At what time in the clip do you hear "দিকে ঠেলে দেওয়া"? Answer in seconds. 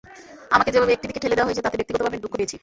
1.09-1.47